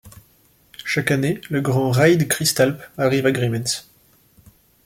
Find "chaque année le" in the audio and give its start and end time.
0.83-1.61